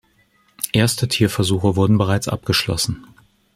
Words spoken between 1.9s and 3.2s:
bereits abgeschlossen.